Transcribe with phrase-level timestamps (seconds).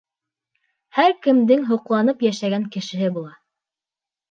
[0.99, 3.39] Һәр кемдең һоҡланып йәшәгән кешеһе була.